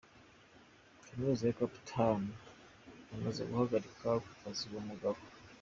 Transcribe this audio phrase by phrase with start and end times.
[1.05, 2.21] Kaminuza ya Cape Town
[3.11, 5.19] yamaze guhagarika ku kazi uwo mugabo.